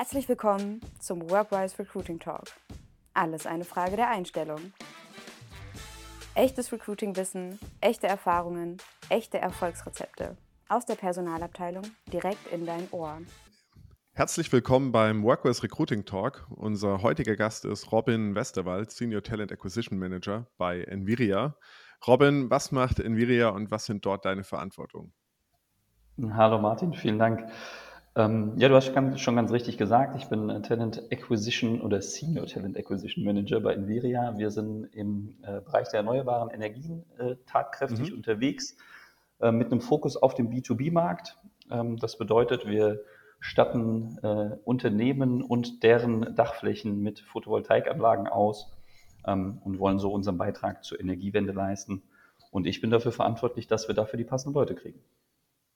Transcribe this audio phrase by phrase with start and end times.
[0.00, 2.44] Herzlich willkommen zum Workwise Recruiting Talk.
[3.12, 4.72] Alles eine Frage der Einstellung.
[6.34, 8.78] Echtes Recruiting-Wissen, echte Erfahrungen,
[9.10, 10.38] echte Erfolgsrezepte.
[10.70, 13.18] Aus der Personalabteilung direkt in dein Ohr.
[14.14, 16.46] Herzlich willkommen beim Workwise Recruiting Talk.
[16.48, 21.56] Unser heutiger Gast ist Robin Westerwald, Senior Talent Acquisition Manager bei Enviria.
[22.06, 25.12] Robin, was macht Enviria und was sind dort deine Verantwortungen?
[26.32, 27.46] Hallo Martin, vielen Dank.
[28.16, 32.76] Ähm, ja, du hast schon ganz richtig gesagt, ich bin Talent Acquisition oder Senior Talent
[32.76, 34.36] Acquisition Manager bei Enviria.
[34.36, 38.16] Wir sind im äh, Bereich der erneuerbaren Energien äh, tatkräftig mhm.
[38.16, 38.76] unterwegs,
[39.40, 41.36] äh, mit einem Fokus auf den B2B-Markt.
[41.70, 43.00] Ähm, das bedeutet, wir
[43.38, 48.72] statten äh, Unternehmen und deren Dachflächen mit Photovoltaikanlagen aus
[49.24, 52.02] ähm, und wollen so unseren Beitrag zur Energiewende leisten.
[52.50, 55.00] Und ich bin dafür verantwortlich, dass wir dafür die passenden Leute kriegen.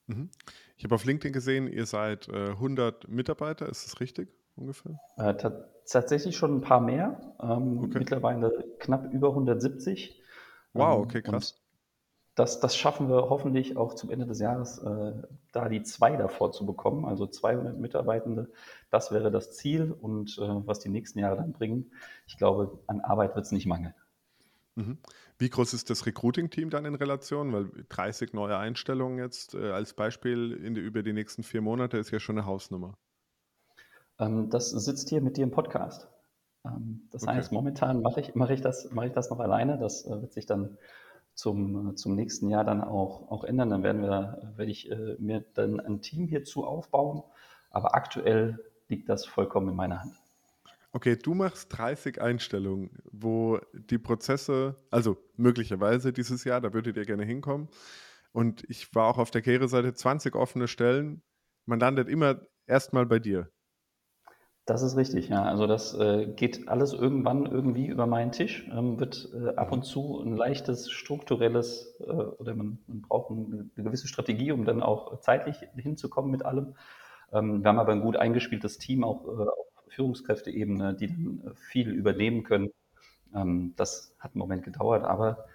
[0.07, 0.29] Mhm.
[0.77, 4.99] Ich habe auf LinkedIn gesehen, ihr seid äh, 100 Mitarbeiter, ist das richtig ungefähr?
[5.17, 5.35] Äh,
[5.85, 7.99] tatsächlich schon ein paar mehr, ähm, okay.
[7.99, 10.21] mittlerweile knapp über 170.
[10.73, 11.61] Wow, ähm, okay, krass.
[12.35, 15.13] Das, das, schaffen wir hoffentlich auch zum Ende des Jahres, äh,
[15.53, 18.51] da die zwei davor zu bekommen, also 200 Mitarbeitende.
[18.91, 21.93] Das wäre das Ziel und äh, was die nächsten Jahre dann bringen.
[22.27, 23.93] Ich glaube, an Arbeit wird es nicht mangeln.
[24.75, 24.97] Mhm.
[25.37, 27.51] Wie groß ist das Recruiting-Team dann in Relation?
[27.51, 32.11] Weil 30 neue Einstellungen jetzt äh, als Beispiel in über die nächsten vier Monate ist
[32.11, 32.97] ja schon eine Hausnummer.
[34.17, 36.07] Ähm, das sitzt hier mit dir im Podcast.
[36.63, 37.35] Ähm, das okay.
[37.35, 39.77] heißt, momentan mache ich, mache, ich das, mache ich das noch alleine.
[39.77, 40.77] Das äh, wird sich dann
[41.33, 43.69] zum, zum nächsten Jahr dann auch, auch ändern.
[43.69, 47.23] Dann werden wir, werde ich äh, mir dann ein Team hierzu aufbauen.
[47.71, 50.15] Aber aktuell liegt das vollkommen in meiner Hand.
[50.95, 57.03] Okay, du machst 30 Einstellungen, wo die Prozesse, also möglicherweise dieses Jahr, da würdet ihr
[57.03, 57.67] gerne hinkommen.
[58.31, 61.21] Und ich war auch auf der Karriereseite 20 offene Stellen.
[61.65, 63.49] Man landet immer erstmal bei dir.
[64.65, 65.43] Das ist richtig, ja.
[65.43, 69.83] Also das äh, geht alles irgendwann irgendwie über meinen Tisch, ähm, wird äh, ab und
[69.83, 75.19] zu ein leichtes strukturelles äh, oder man, man braucht eine, gewisse Strategie, um dann auch
[75.19, 76.77] zeitlich hinzukommen mit allem.
[77.33, 81.55] Ähm, wir haben aber ein gut eingespieltes Team auch, äh, auch Führungskräfteebene, die dann äh,
[81.55, 82.71] viel übernehmen können.
[83.33, 85.45] Ähm, das hat einen Moment gedauert, aber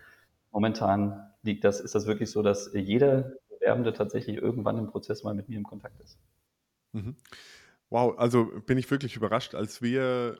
[0.50, 5.34] momentan liegt das, ist das wirklich so, dass jeder Bewerbende tatsächlich irgendwann im Prozess mal
[5.34, 6.18] mit mir im Kontakt ist.
[6.92, 7.16] Mhm.
[7.88, 9.54] Wow, also bin ich wirklich überrascht.
[9.54, 10.38] Als wir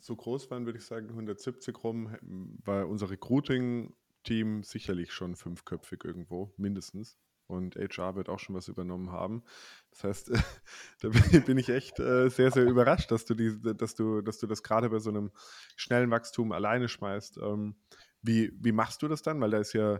[0.00, 2.16] so groß waren, würde ich sagen 170 rum,
[2.64, 9.10] war unser Recruiting-Team sicherlich schon fünfköpfig irgendwo, mindestens und HR wird auch schon was übernommen
[9.10, 9.42] haben.
[9.90, 10.30] Das heißt,
[11.00, 11.08] da
[11.46, 14.62] bin ich echt äh, sehr, sehr überrascht, dass du, die, dass, du, dass du das
[14.62, 15.32] gerade bei so einem
[15.76, 17.38] schnellen Wachstum alleine schmeißt.
[17.38, 17.74] Ähm,
[18.22, 19.40] wie, wie machst du das dann?
[19.40, 19.98] Weil da ist ja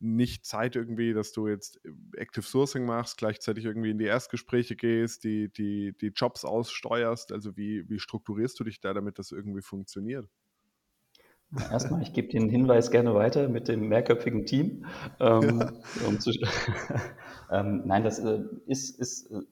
[0.00, 1.80] nicht Zeit irgendwie, dass du jetzt
[2.14, 7.32] Active Sourcing machst, gleichzeitig irgendwie in die Erstgespräche gehst, die, die, die Jobs aussteuerst.
[7.32, 10.28] Also wie, wie strukturierst du dich da, damit das irgendwie funktioniert?
[11.70, 14.86] Erstmal, ich gebe den Hinweis gerne weiter mit dem mehrköpfigen Team.
[15.20, 16.08] Ähm, ja.
[16.08, 16.30] um zu,
[17.50, 19.42] ähm, nein, das äh, ist, ist äh,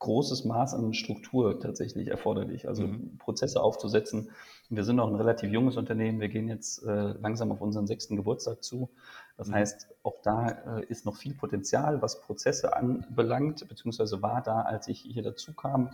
[0.00, 3.18] großes Maß an Struktur tatsächlich erforderlich, also mhm.
[3.18, 4.30] Prozesse aufzusetzen.
[4.70, 6.20] Wir sind noch ein relativ junges Unternehmen.
[6.20, 8.90] Wir gehen jetzt äh, langsam auf unseren sechsten Geburtstag zu.
[9.36, 9.54] Das mhm.
[9.54, 14.88] heißt, auch da äh, ist noch viel Potenzial, was Prozesse anbelangt, beziehungsweise war da, als
[14.88, 15.90] ich hier dazu kam.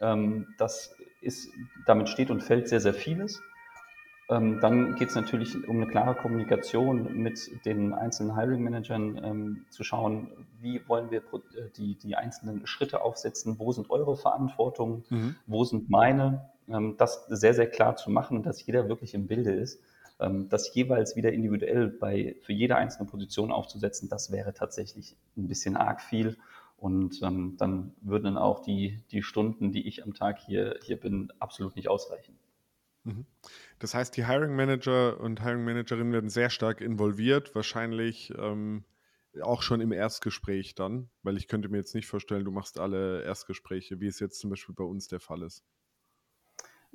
[0.00, 1.48] Ähm, das ist,
[1.86, 3.40] damit steht und fällt sehr, sehr vieles.
[4.28, 9.66] Ähm, dann geht es natürlich um eine klare Kommunikation mit den einzelnen Hiring Managern, ähm,
[9.70, 15.04] zu schauen, wie wollen wir äh, die, die einzelnen Schritte aufsetzen, wo sind eure Verantwortungen,
[15.10, 15.36] mhm.
[15.46, 19.52] wo sind meine, ähm, das sehr, sehr klar zu machen, dass jeder wirklich im Bilde
[19.52, 19.80] ist.
[20.18, 25.46] Ähm, das jeweils wieder individuell bei, für jede einzelne Position aufzusetzen, das wäre tatsächlich ein
[25.46, 26.36] bisschen arg viel.
[26.78, 30.98] Und ähm, dann würden dann auch die, die Stunden, die ich am Tag hier, hier
[30.98, 32.36] bin, absolut nicht ausreichen.
[33.04, 33.24] Mhm.
[33.78, 38.84] Das heißt, die Hiring Manager und Hiring Managerinnen werden sehr stark involviert, wahrscheinlich ähm,
[39.42, 43.22] auch schon im Erstgespräch dann, weil ich könnte mir jetzt nicht vorstellen, du machst alle
[43.22, 45.62] Erstgespräche, wie es jetzt zum Beispiel bei uns der Fall ist.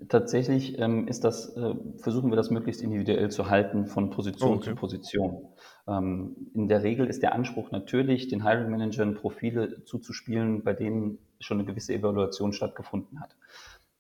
[0.10, 4.56] Tatsächlich ähm, ist das, äh, versuchen wir das möglichst individuell zu halten von Position oh,
[4.56, 4.70] okay.
[4.70, 5.48] zu Position.
[5.88, 11.20] Ähm, in der Regel ist der Anspruch natürlich, den Hiring Managern Profile zuzuspielen, bei denen
[11.40, 13.36] schon eine gewisse Evaluation stattgefunden hat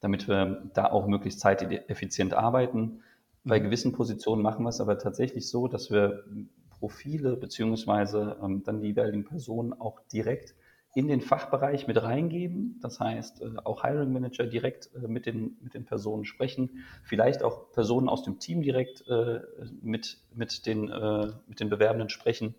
[0.01, 3.01] damit wir da auch möglichst zeiteffizient arbeiten.
[3.43, 3.63] Bei mhm.
[3.65, 6.23] gewissen Positionen machen wir es aber tatsächlich so, dass wir
[6.69, 10.55] Profile beziehungsweise ähm, dann die jeweiligen Personen auch direkt
[10.93, 12.79] in den Fachbereich mit reingeben.
[12.81, 17.43] Das heißt, äh, auch Hiring Manager direkt äh, mit, den, mit den Personen sprechen, vielleicht
[17.43, 19.41] auch Personen aus dem Team direkt äh,
[19.81, 22.55] mit, mit, den, äh, mit den Bewerbenden sprechen.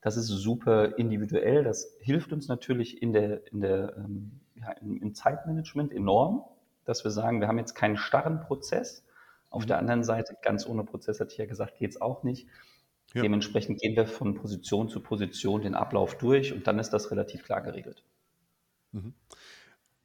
[0.00, 1.62] Das ist super individuell.
[1.62, 6.44] Das hilft uns natürlich in der, in der ähm, ja, im, im, Zeitmanagement enorm,
[6.84, 9.04] dass wir sagen, wir haben jetzt keinen starren Prozess.
[9.50, 9.68] Auf mhm.
[9.68, 12.48] der anderen Seite, ganz ohne Prozess, hatte ich ja gesagt, geht es auch nicht.
[13.14, 13.22] Ja.
[13.22, 17.44] Dementsprechend gehen wir von Position zu Position den Ablauf durch und dann ist das relativ
[17.44, 18.04] klar geregelt.
[18.92, 19.14] Mhm.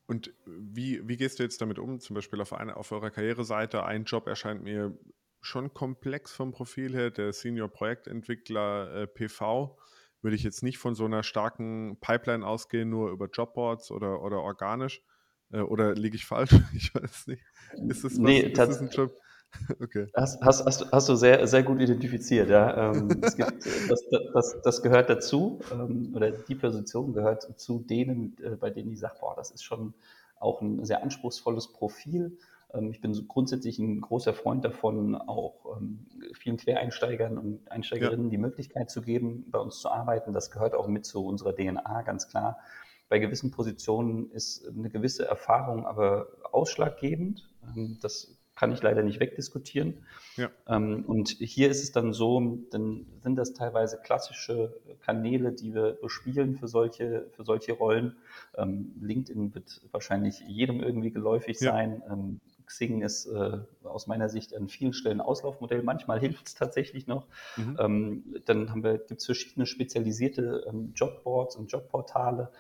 [0.07, 1.99] Und wie, wie gehst du jetzt damit um?
[1.99, 4.97] Zum Beispiel auf, eine, auf eurer Karriereseite, ein Job erscheint mir
[5.41, 9.77] schon komplex vom Profil her, der Senior Projektentwickler äh, PV.
[10.21, 14.41] Würde ich jetzt nicht von so einer starken Pipeline ausgehen, nur über Jobboards oder, oder
[14.41, 15.03] organisch.
[15.51, 16.51] Äh, oder liege ich falsch?
[16.73, 17.43] Ich weiß nicht.
[17.87, 19.11] Ist das, was, nee, ist das ein Job?
[19.81, 20.07] Okay.
[20.13, 22.91] Hast, hast, hast, hast, du sehr, sehr gut identifiziert, ja.
[22.91, 24.03] Ähm, gibt, das,
[24.33, 28.99] das, das, gehört dazu, ähm, oder die Position gehört zu denen, äh, bei denen ich
[28.99, 29.93] sage, boah, das ist schon
[30.37, 32.37] auch ein sehr anspruchsvolles Profil.
[32.73, 35.79] Ähm, ich bin so grundsätzlich ein großer Freund davon, auch
[36.33, 38.31] vielen Quereinsteigern und Einsteigerinnen ja.
[38.31, 40.33] die Möglichkeit zu geben, bei uns zu arbeiten.
[40.33, 42.59] Das gehört auch mit zu unserer DNA, ganz klar.
[43.09, 47.47] Bei gewissen Positionen ist eine gewisse Erfahrung aber ausschlaggebend.
[47.75, 50.03] Ähm, das kann ich leider nicht wegdiskutieren.
[50.35, 50.49] Ja.
[50.67, 55.97] Ähm, und hier ist es dann so, dann sind das teilweise klassische Kanäle, die wir
[56.01, 58.15] bespielen für solche, für solche Rollen.
[58.55, 61.71] Ähm, LinkedIn wird wahrscheinlich jedem irgendwie geläufig ja.
[61.71, 62.41] sein.
[62.65, 65.83] Xing ist äh, aus meiner Sicht an vielen Stellen Auslaufmodell.
[65.83, 67.27] Manchmal hilft es tatsächlich noch.
[67.55, 68.41] Mhm.
[68.43, 72.51] Dann haben wir, gibt es verschiedene spezialisierte Jobboards und Jobportale,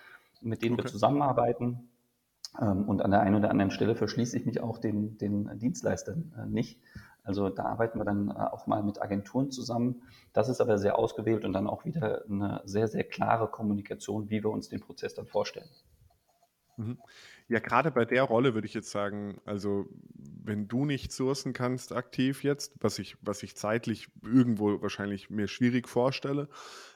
[0.41, 0.83] mit denen okay.
[0.83, 1.89] wir zusammenarbeiten.
[2.59, 6.33] Ähm, und an der einen oder anderen Stelle verschließe ich mich auch den, den Dienstleistern
[6.37, 6.79] äh, nicht.
[7.23, 10.03] Also da arbeiten wir dann äh, auch mal mit Agenturen zusammen.
[10.33, 14.43] Das ist aber sehr ausgewählt und dann auch wieder eine sehr, sehr klare Kommunikation, wie
[14.43, 15.69] wir uns den Prozess dann vorstellen.
[16.79, 17.01] Mhm.
[17.47, 21.91] Ja, gerade bei der Rolle würde ich jetzt sagen, also wenn du nicht sourcen kannst
[21.91, 26.49] aktiv jetzt, was ich, was ich zeitlich irgendwo wahrscheinlich mir schwierig vorstelle,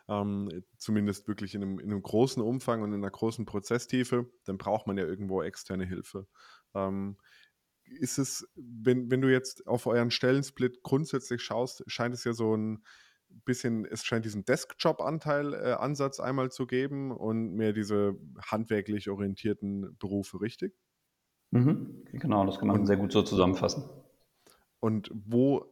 [0.08, 4.58] ähm, zumindest wirklich in einem, in einem großen Umfang und in einer großen Prozesstiefe, dann
[4.60, 6.28] braucht man ja irgendwo externe Hilfe.
[6.76, 7.18] Ähm,
[7.84, 12.56] ist es, wenn, wenn du jetzt auf euren Stellensplit grundsätzlich schaust, scheint es ja so
[12.56, 12.84] ein
[13.46, 15.74] bisschen, es scheint diesen Desk-Job-Anteil, äh,
[16.20, 20.76] einmal zu geben und mehr diese handwerklich orientierten Berufe, richtig?
[21.52, 23.84] Mhm, genau, das kann man und, sehr gut so zusammenfassen.
[24.80, 25.66] Und wo,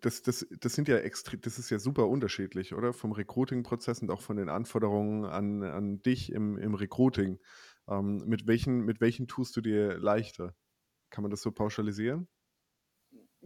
[0.00, 2.92] das, das, das sind ja extrem, das ist ja super unterschiedlich, oder?
[2.92, 7.38] Vom Recruiting-Prozess und auch von den Anforderungen an, an dich im, im Recruiting.
[7.88, 10.56] Ähm, mit, welchen, mit welchen tust du dir leichter?
[11.10, 12.26] Kann man das so pauschalisieren?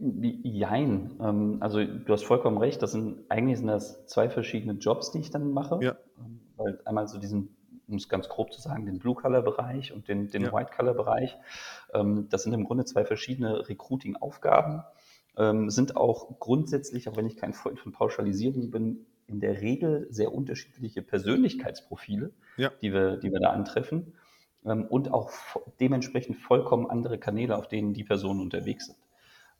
[0.03, 1.17] Jein.
[1.21, 5.19] Ähm, also du hast vollkommen recht, das sind eigentlich sind das zwei verschiedene Jobs, die
[5.19, 5.79] ich dann mache.
[5.81, 5.95] Ja.
[6.17, 7.55] Ähm, weil einmal so diesen,
[7.87, 10.51] um es ganz grob zu sagen, den Blue-Color-Bereich und den, den ja.
[10.51, 11.37] White-Color-Bereich.
[11.93, 14.83] Ähm, das sind im Grunde zwei verschiedene Recruiting-Aufgaben.
[15.65, 20.31] Sind auch grundsätzlich, auch wenn ich kein Freund von Pauschalisierung bin, in der Regel sehr
[20.31, 22.69] unterschiedliche Persönlichkeitsprofile, ja.
[22.83, 24.13] die, wir, die wir da antreffen.
[24.61, 25.31] Und auch
[25.79, 28.97] dementsprechend vollkommen andere Kanäle, auf denen die Personen unterwegs sind.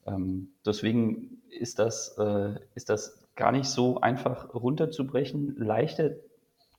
[0.05, 5.55] Ähm, deswegen ist das, äh, ist das gar nicht so einfach runterzubrechen.
[5.57, 6.11] Leichter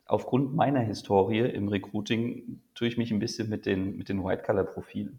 [0.07, 5.19] aufgrund meiner Historie im Recruiting tue ich mich ein bisschen mit den, mit den White-Color-Profilen.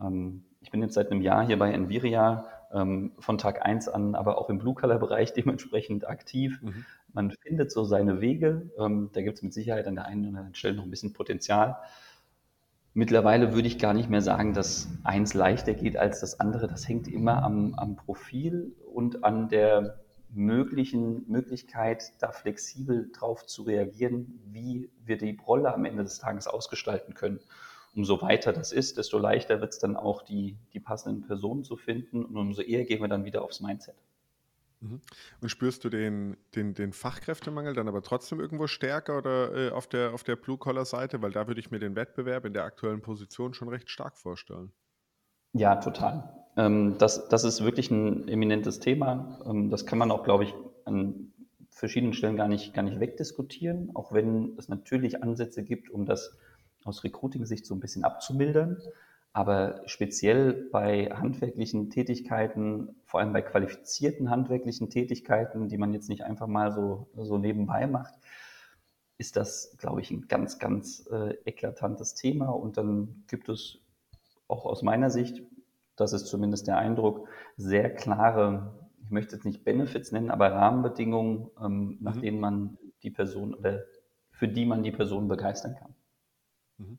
[0.00, 4.14] Ähm, ich bin jetzt seit einem Jahr hier bei Enviria, ähm, von Tag 1 an,
[4.14, 6.60] aber auch im Blue-Color-Bereich dementsprechend aktiv.
[6.62, 6.84] Mhm.
[7.12, 8.70] Man findet so seine Wege.
[8.78, 11.12] Ähm, da gibt es mit Sicherheit an der einen oder anderen Stelle noch ein bisschen
[11.12, 11.76] Potenzial.
[12.98, 16.66] Mittlerweile würde ich gar nicht mehr sagen, dass eins leichter geht als das andere.
[16.66, 20.00] Das hängt immer am, am Profil und an der
[20.30, 26.48] möglichen Möglichkeit, da flexibel drauf zu reagieren, wie wir die Rolle am Ende des Tages
[26.48, 27.38] ausgestalten können.
[27.94, 31.76] Umso weiter das ist, desto leichter wird es dann auch, die, die passenden Personen zu
[31.76, 33.94] finden und umso eher gehen wir dann wieder aufs Mindset.
[34.80, 35.00] Mhm.
[35.40, 39.86] Und spürst du den, den, den Fachkräftemangel dann aber trotzdem irgendwo stärker oder äh, auf
[39.86, 41.20] der, auf der Blue-Collar-Seite?
[41.22, 44.72] Weil da würde ich mir den Wettbewerb in der aktuellen Position schon recht stark vorstellen.
[45.52, 46.46] Ja, total.
[46.56, 49.40] Ähm, das, das ist wirklich ein eminentes Thema.
[49.46, 50.54] Ähm, das kann man auch, glaube ich,
[50.84, 51.32] an
[51.70, 56.36] verschiedenen Stellen gar nicht, gar nicht wegdiskutieren, auch wenn es natürlich Ansätze gibt, um das
[56.84, 58.78] aus Recruiting-Sicht so ein bisschen abzumildern.
[59.38, 66.24] Aber speziell bei handwerklichen Tätigkeiten, vor allem bei qualifizierten handwerklichen Tätigkeiten, die man jetzt nicht
[66.24, 68.14] einfach mal so, so nebenbei macht,
[69.16, 72.46] ist das, glaube ich, ein ganz, ganz äh, eklatantes Thema.
[72.48, 73.78] Und dann gibt es
[74.48, 75.40] auch aus meiner Sicht,
[75.94, 81.48] das ist zumindest der Eindruck, sehr klare, ich möchte jetzt nicht Benefits nennen, aber Rahmenbedingungen,
[81.64, 82.22] ähm, nach mhm.
[82.22, 83.84] denen man die Person oder
[84.32, 85.94] für die man die Person begeistern kann.
[86.78, 86.98] Mhm.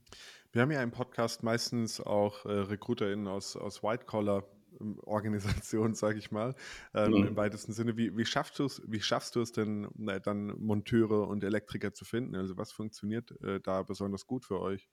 [0.52, 6.56] Wir haben ja im Podcast meistens auch äh, RecruiterInnen aus, aus White-Collar-Organisationen, sage ich mal,
[6.96, 7.28] ähm, mhm.
[7.28, 7.98] im weitesten Sinne.
[7.98, 11.94] Wie, wie, schaffst du es, wie schaffst du es denn, na, dann Monteure und Elektriker
[11.94, 12.36] zu finden?
[12.36, 14.90] Also was funktioniert äh, da besonders gut für euch?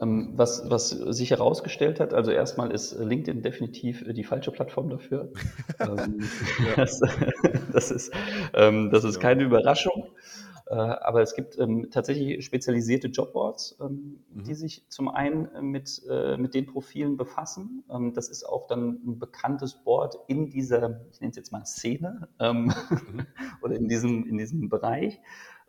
[0.00, 5.30] Ähm, was, was sich herausgestellt hat, also erstmal ist LinkedIn definitiv die falsche Plattform dafür.
[5.80, 6.18] Ähm,
[6.76, 7.00] das,
[7.72, 8.12] das, ist,
[8.52, 10.08] ähm, das ist keine Überraschung.
[10.68, 11.58] Äh, aber es gibt
[11.90, 14.18] tatsächlich spezialisierte Jobboards, mhm.
[14.34, 17.84] die sich zum einen mit, äh, mit den Profilen befassen.
[18.14, 22.28] das ist auch dann ein bekanntes Board in dieser, ich nenne es jetzt mal Szene
[22.40, 22.72] mhm.
[23.62, 25.20] oder in diesem, in diesem Bereich.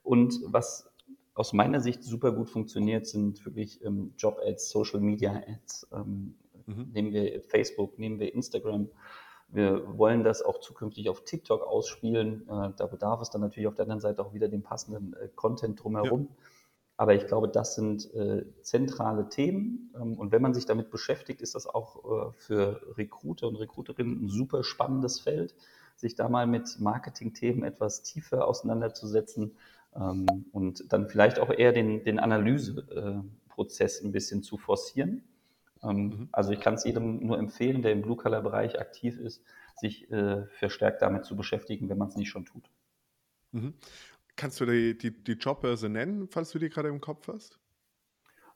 [0.04, 0.90] Und was
[1.34, 5.88] aus meiner Sicht super gut funktioniert, sind wirklich ähm, Job-Ads, Social-Media-Ads.
[5.94, 6.90] Ähm, mhm.
[6.92, 8.90] Nehmen wir Facebook, nehmen wir Instagram.
[9.52, 12.48] Wir wollen das auch zukünftig auf TikTok ausspielen.
[12.48, 15.28] Äh, da bedarf es dann natürlich auf der anderen Seite auch wieder den passenden äh,
[15.36, 16.28] Content drumherum.
[16.30, 16.36] Ja.
[16.98, 19.94] Aber ich glaube, das sind äh, zentrale Themen.
[19.96, 24.26] Ähm, und wenn man sich damit beschäftigt, ist das auch äh, für Recruiter und Recruiterinnen
[24.26, 25.56] ein super spannendes Feld,
[25.96, 29.56] sich da mal mit Marketing-Themen etwas tiefer auseinanderzusetzen
[29.96, 35.24] ähm, und dann vielleicht auch eher den, den Analyseprozess ein bisschen zu forcieren.
[35.84, 36.30] Ähm, mhm.
[36.32, 39.44] Also ich kann es jedem nur empfehlen, der im Blue-Color-Bereich aktiv ist,
[39.76, 42.70] sich äh, verstärkt damit zu beschäftigen, wenn man es nicht schon tut.
[43.52, 43.74] Mhm.
[44.36, 47.60] Kannst du die, die, die Jobbörse nennen, falls du die gerade im Kopf hast?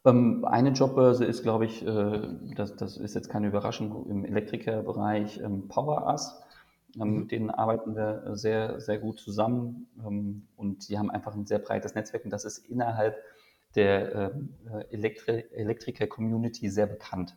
[0.06, 2.22] Ähm, eine Jobbörse ist, glaube ich, äh,
[2.56, 6.42] das, das ist jetzt keine Überraschung im Elektrikerbereich, ähm, PowerUs.
[6.96, 7.20] Ähm, mhm.
[7.20, 9.88] Mit denen arbeiten wir sehr, sehr gut zusammen
[10.56, 13.16] und die haben einfach ein sehr breites Netzwerk und das ist innerhalb
[13.76, 14.50] der ähm,
[14.92, 17.36] Elektri Elektriker-Community sehr bekannt.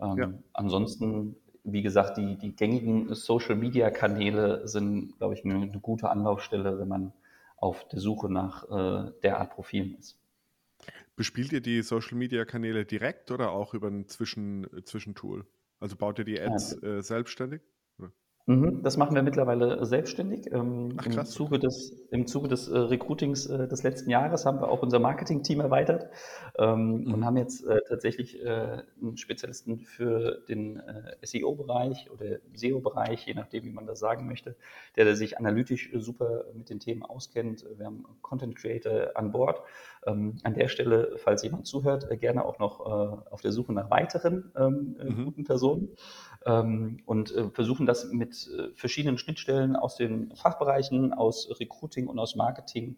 [0.00, 0.32] Ja.
[0.54, 6.88] Ansonsten, wie gesagt, die, die gängigen Social-Media-Kanäle sind, glaube ich, eine, eine, gute Anlaufstelle, wenn
[6.88, 7.12] man
[7.58, 10.18] auf der Suche nach äh, derart Profilen ist.
[11.16, 15.44] Bespielt ihr die Social-Media-Kanäle direkt oder auch über ein Zwischen, Zwischentool?
[15.78, 16.88] Also baut ihr die Ads ja.
[16.88, 17.60] äh, selbstständig?
[18.50, 20.52] Mhm, das machen wir mittlerweile selbstständig.
[20.52, 24.60] Ähm, Ach, Im Zuge des, im Zuge des äh, Recruitings äh, des letzten Jahres haben
[24.60, 26.08] wir auch unser Marketing-Team erweitert
[26.58, 27.14] ähm, mhm.
[27.14, 33.34] und haben jetzt äh, tatsächlich äh, einen Spezialisten für den äh, SEO-Bereich oder SEO-Bereich, je
[33.34, 34.56] nachdem, wie man das sagen möchte,
[34.96, 37.64] der, der sich analytisch super mit den Themen auskennt.
[37.76, 39.62] Wir haben Content Creator an Bord.
[40.06, 43.90] Ähm, an der Stelle, falls jemand zuhört, äh, gerne auch noch auf der Suche nach
[43.90, 45.24] weiteren ähm, mhm.
[45.26, 45.90] guten Personen
[46.44, 52.34] und äh, versuchen das mit äh, verschiedenen Schnittstellen aus den Fachbereichen, aus Recruiting und aus
[52.34, 52.96] Marketing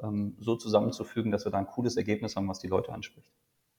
[0.00, 3.32] ähm, so zusammenzufügen, dass wir da ein cooles Ergebnis haben, was die Leute anspricht.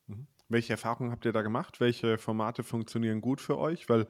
[0.08, 0.28] Mhm.
[0.50, 1.80] Welche Erfahrungen habt ihr da gemacht?
[1.80, 3.88] Welche Formate funktionieren gut für euch?
[3.90, 4.08] Weil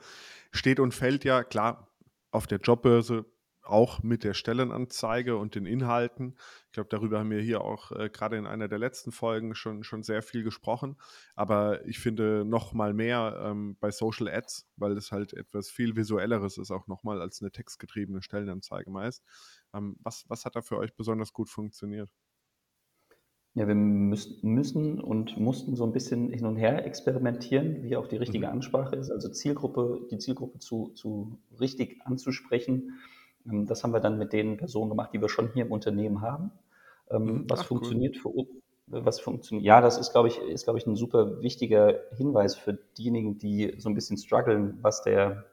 [0.52, 1.88] steht und fällt ja klar
[2.32, 3.26] auf der Jobbörse
[3.66, 6.36] auch mit der Stellenanzeige und den Inhalten.
[6.68, 9.84] Ich glaube, darüber haben wir hier auch äh, gerade in einer der letzten Folgen schon,
[9.84, 10.98] schon sehr viel gesprochen.
[11.36, 15.96] Aber ich finde noch mal mehr ähm, bei Social Ads, weil es halt etwas viel
[15.96, 19.24] visuelleres ist, auch noch mal als eine textgetriebene Stellenanzeige meist.
[19.74, 22.10] Ähm, was, was hat da für euch besonders gut funktioniert?
[23.58, 28.08] Ja, wir müssen, müssen und mussten so ein bisschen hin und her experimentieren, wie auch
[28.08, 28.54] die richtige mhm.
[28.54, 33.00] Ansprache ist, also Zielgruppe, die Zielgruppe zu, zu richtig anzusprechen
[33.46, 36.52] das haben wir dann mit den Personen gemacht, die wir schon hier im Unternehmen haben.
[37.10, 37.46] Ähm, mhm.
[37.50, 38.22] Was Ach, funktioniert cool.
[38.22, 38.50] für uns?
[38.88, 39.66] Was funktioniert?
[39.66, 43.74] Ja, das ist, glaube ich, ist, glaube ich, ein super wichtiger Hinweis für diejenigen, die
[43.80, 45.46] so ein bisschen strugglen, was der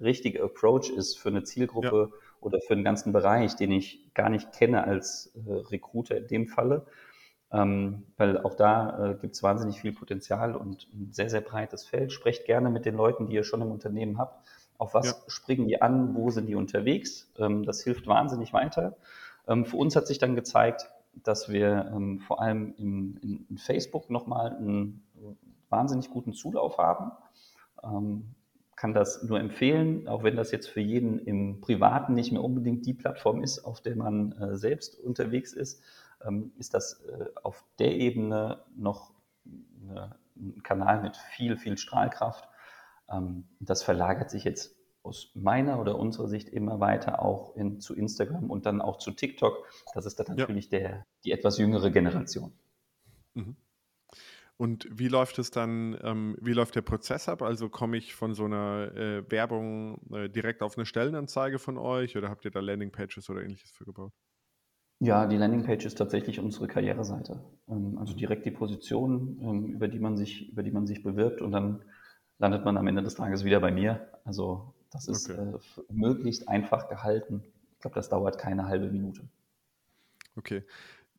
[0.00, 2.18] richtige Approach ist für eine Zielgruppe ja.
[2.40, 6.46] oder für einen ganzen Bereich, den ich gar nicht kenne als äh, Recruiter in dem
[6.46, 6.86] Falle.
[7.50, 11.84] Ähm, weil auch da äh, gibt es wahnsinnig viel Potenzial und ein sehr, sehr breites
[11.84, 12.12] Feld.
[12.12, 14.46] Sprecht gerne mit den Leuten, die ihr schon im Unternehmen habt
[14.78, 15.14] auf was ja.
[15.26, 16.14] springen die an?
[16.14, 17.30] Wo sind die unterwegs?
[17.36, 18.96] Ähm, das hilft wahnsinnig weiter.
[19.46, 20.88] Ähm, für uns hat sich dann gezeigt,
[21.24, 25.04] dass wir ähm, vor allem in, in Facebook nochmal einen
[25.68, 27.10] wahnsinnig guten Zulauf haben.
[28.74, 32.86] kann das nur empfehlen, auch wenn das jetzt für jeden im Privaten nicht mehr unbedingt
[32.86, 35.82] die Plattform ist, auf der man äh, selbst unterwegs ist,
[36.56, 39.12] ist das äh, auf der Ebene noch
[40.36, 42.52] ein Kanal mit viel, viel Strahlkraft ähm,
[43.60, 48.50] das verlagert sich jetzt aus meiner oder unserer Sicht immer weiter auch in, zu Instagram
[48.50, 49.66] und dann auch zu TikTok.
[49.94, 50.78] Das ist dann natürlich ja.
[50.78, 52.52] der, die etwas jüngere Generation.
[53.34, 53.56] Mhm.
[54.58, 57.42] Und wie läuft es dann, ähm, wie läuft der Prozess ab?
[57.42, 62.16] Also komme ich von so einer äh, Werbung äh, direkt auf eine Stellenanzeige von euch
[62.16, 64.12] oder habt ihr da Landingpages oder ähnliches für gebaut?
[65.00, 67.40] Ja, die Landingpage ist tatsächlich unsere Karriereseite.
[67.68, 68.18] Ähm, also mhm.
[68.18, 71.84] direkt die Position, ähm, über die man sich, über die man sich bewirbt und dann
[72.38, 74.08] landet man am Ende des Tages wieder bei mir.
[74.24, 75.54] Also das ist okay.
[75.56, 77.42] äh, möglichst einfach gehalten.
[77.72, 79.28] Ich glaube, das dauert keine halbe Minute.
[80.36, 80.64] Okay.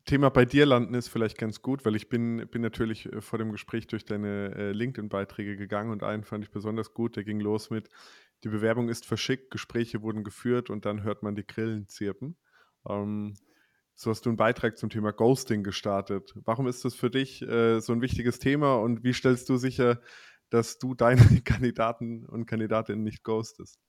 [0.06, 3.38] Thema bei dir landen ist vielleicht ganz gut, weil ich bin, bin natürlich äh, vor
[3.38, 7.16] dem Gespräch durch deine äh, LinkedIn-Beiträge gegangen und einen fand ich besonders gut.
[7.16, 7.90] Der ging los mit,
[8.44, 12.38] die Bewerbung ist verschickt, Gespräche wurden geführt und dann hört man die Grillen zirpen.
[12.88, 13.36] Ähm,
[13.94, 16.34] so hast du einen Beitrag zum Thema Ghosting gestartet.
[16.46, 20.00] Warum ist das für dich äh, so ein wichtiges Thema und wie stellst du sicher,
[20.50, 23.79] dass du deine Kandidaten und Kandidatinnen nicht ghostest?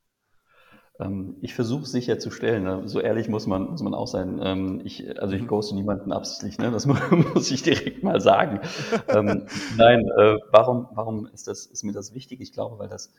[1.00, 2.82] Ähm, ich versuche sicherzustellen, ne?
[2.86, 4.40] so ehrlich muss man, muss man auch sein.
[4.42, 5.46] Ähm, ich, also ich mhm.
[5.46, 6.70] ghoste niemanden absichtlich, ne?
[6.70, 6.86] das
[7.34, 8.60] muss ich direkt mal sagen.
[9.08, 12.40] ähm, nein, äh, warum, warum ist, das, ist mir das wichtig?
[12.40, 13.12] Ich glaube, weil das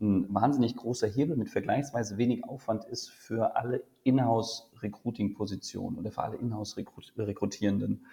[0.00, 6.36] ein wahnsinnig großer Hebel mit vergleichsweise wenig Aufwand ist für alle Inhouse-Recruiting-Positionen oder für alle
[6.36, 8.06] Inhouse-Rekrutierenden.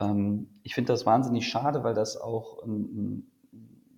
[0.00, 3.31] Ähm, ich finde das wahnsinnig schade, weil das auch ein,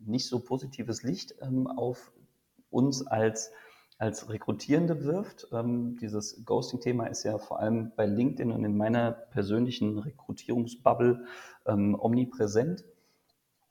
[0.06, 2.12] nicht so positives Licht ähm, auf
[2.70, 3.50] uns als
[3.98, 5.46] als Rekrutierende wirft.
[5.52, 11.24] Ähm, dieses Ghosting-Thema ist ja vor allem bei LinkedIn und in meiner persönlichen Rekrutierungsbubble
[11.66, 12.84] ähm, omnipräsent.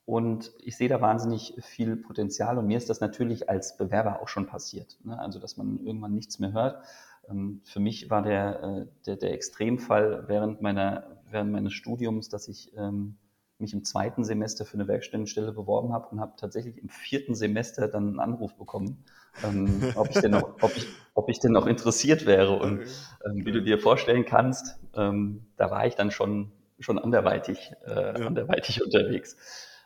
[0.06, 4.28] Und ich sehe da wahnsinnig viel Potenzial und mir ist das natürlich als Bewerber auch
[4.28, 4.98] schon passiert.
[5.04, 5.18] Ne?
[5.18, 6.84] Also, dass man irgendwann nichts mehr hört.
[7.30, 12.48] Ähm, für mich war der, äh, der, der Extremfall während, meiner, während meines Studiums, dass
[12.48, 13.18] ich ähm,
[13.64, 17.88] mich im zweiten Semester für eine Werkstättenstelle beworben habe und habe tatsächlich im vierten Semester
[17.88, 19.04] dann einen Anruf bekommen,
[19.44, 22.60] ähm, ob, ich denn noch, ob, ich, ob ich denn noch interessiert wäre.
[22.60, 22.82] Und
[23.26, 28.20] ähm, wie du dir vorstellen kannst, ähm, da war ich dann schon, schon anderweitig, äh,
[28.20, 28.28] ja.
[28.28, 29.36] anderweitig unterwegs.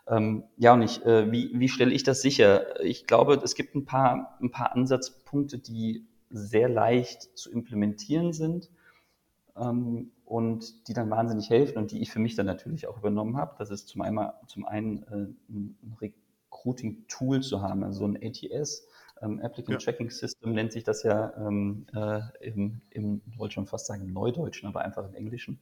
[0.10, 2.82] Ähm, ja, und ich, äh, wie, wie stelle ich das sicher?
[2.84, 8.70] Ich glaube, es gibt ein paar, ein paar Ansatzpunkte, die sehr leicht zu implementieren sind
[9.60, 13.38] ähm, und die dann wahnsinnig helfen und die ich für mich dann natürlich auch übernommen
[13.38, 13.56] habe.
[13.60, 18.88] Das ist zum einen, zum einen äh, ein Recruiting-Tool zu haben, also so ein ATS,
[19.22, 19.92] ähm, Applicant ja.
[19.92, 24.68] Tracking System nennt sich das ja ähm, äh, im, im, schon fast sagen im Neudeutschen,
[24.68, 25.60] aber einfach im Englischen.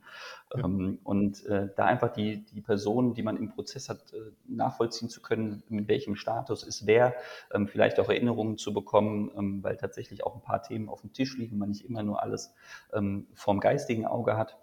[0.54, 0.64] Ja.
[0.64, 5.10] Ähm, und äh, da einfach die, die Personen, die man im Prozess hat, äh, nachvollziehen
[5.10, 7.14] zu können, mit welchem Status ist wer,
[7.54, 11.14] ähm, vielleicht auch Erinnerungen zu bekommen, ähm, weil tatsächlich auch ein paar Themen auf dem
[11.14, 12.54] Tisch liegen, man nicht immer nur alles
[12.94, 14.58] ähm, vorm geistigen Auge hat.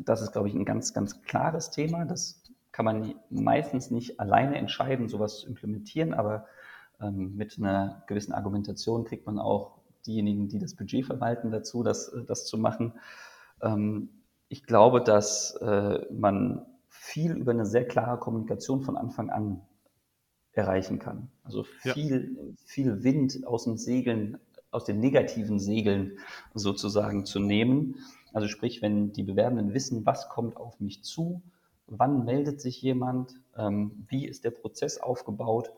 [0.00, 2.04] Das ist, glaube ich, ein ganz, ganz klares Thema.
[2.04, 6.46] Das kann man meistens nicht alleine entscheiden, sowas zu implementieren, aber
[7.08, 12.24] mit einer gewissen Argumentation kriegt man auch diejenigen, die das Budget verwalten, dazu, das, äh,
[12.24, 12.94] das zu machen.
[13.62, 14.10] Ähm,
[14.48, 19.62] ich glaube, dass äh, man viel über eine sehr klare Kommunikation von Anfang an
[20.52, 21.30] erreichen kann.
[21.44, 22.52] Also viel, ja.
[22.64, 24.38] viel Wind aus den Segeln,
[24.72, 26.18] aus den negativen Segeln
[26.54, 27.96] sozusagen zu nehmen.
[28.32, 31.42] Also sprich, wenn die Bewerbenden wissen, was kommt auf mich zu,
[31.86, 35.72] wann meldet sich jemand, ähm, wie ist der Prozess aufgebaut,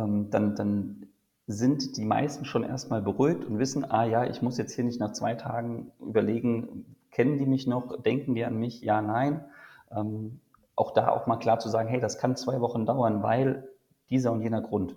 [0.00, 1.06] ähm, dann, dann
[1.46, 5.00] sind die meisten schon erstmal beruhigt und wissen, ah ja, ich muss jetzt hier nicht
[5.00, 9.44] nach zwei Tagen überlegen, kennen die mich noch, denken die an mich, ja, nein.
[9.90, 10.40] Ähm,
[10.76, 13.68] auch da auch mal klar zu sagen, hey, das kann zwei Wochen dauern, weil
[14.08, 14.96] dieser und jener Grund.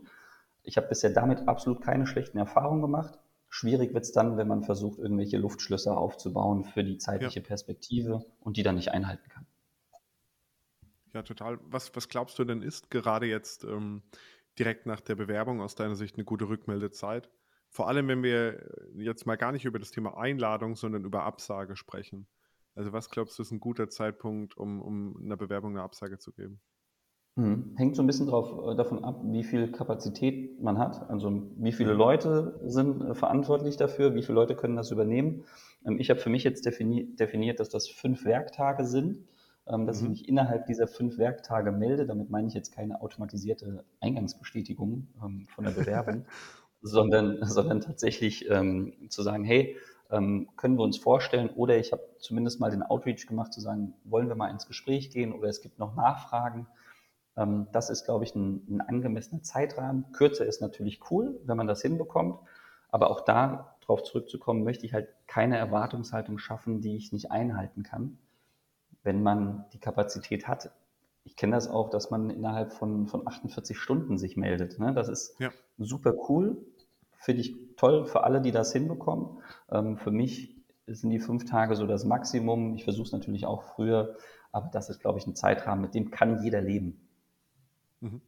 [0.64, 3.20] Ich habe bisher damit absolut keine schlechten Erfahrungen gemacht.
[3.50, 7.46] Schwierig wird es dann, wenn man versucht, irgendwelche Luftschlösser aufzubauen für die zeitliche ja.
[7.46, 9.46] Perspektive und die dann nicht einhalten kann.
[11.14, 11.60] Ja, total.
[11.66, 14.02] Was, was glaubst du denn ist gerade jetzt ähm,
[14.60, 17.30] direkt nach der Bewerbung aus deiner Sicht eine gute Rückmeldezeit?
[17.70, 21.76] Vor allem, wenn wir jetzt mal gar nicht über das Thema Einladung, sondern über Absage
[21.76, 22.28] sprechen.
[22.76, 26.32] Also was glaubst du, ist ein guter Zeitpunkt, um, um einer Bewerbung eine Absage zu
[26.32, 26.62] geben?
[27.36, 27.74] Hm.
[27.78, 31.10] Hängt so ein bisschen drauf, äh, davon ab, wie viel Kapazität man hat.
[31.10, 35.44] Also wie viele Leute sind äh, verantwortlich dafür, wie viele Leute können das übernehmen.
[35.84, 39.26] Ähm, ich habe für mich jetzt defini definiert, dass das fünf Werktage sind
[39.66, 40.06] dass mhm.
[40.06, 42.06] ich mich innerhalb dieser fünf Werktage melde.
[42.06, 46.26] Damit meine ich jetzt keine automatisierte Eingangsbestätigung ähm, von der Bewerbung,
[46.82, 49.78] sondern, sondern tatsächlich ähm, zu sagen, hey,
[50.12, 53.94] ähm, können wir uns vorstellen oder ich habe zumindest mal den Outreach gemacht, zu sagen,
[54.04, 56.68] wollen wir mal ins Gespräch gehen oder es gibt noch Nachfragen.
[57.38, 60.12] Ähm, das ist, glaube ich, ein, ein angemessener Zeitrahmen.
[60.12, 62.38] Kürzer ist natürlich cool, wenn man das hinbekommt.
[62.90, 67.82] Aber auch da darauf zurückzukommen, möchte ich halt keine Erwartungshaltung schaffen, die ich nicht einhalten
[67.82, 68.20] kann
[69.04, 70.72] wenn man die Kapazität hat.
[71.26, 74.80] Ich kenne das auch, dass man innerhalb von, von 48 Stunden sich meldet.
[74.80, 74.94] Ne?
[74.94, 75.52] Das ist ja.
[75.78, 76.58] super cool.
[77.18, 79.42] Finde ich toll für alle, die das hinbekommen.
[79.70, 82.76] Ähm, für mich sind die fünf Tage so das Maximum.
[82.76, 84.18] Ich versuche es natürlich auch früher,
[84.52, 87.08] aber das ist, glaube ich, ein Zeitrahmen, mit dem kann jeder leben.
[88.02, 88.22] Mhm.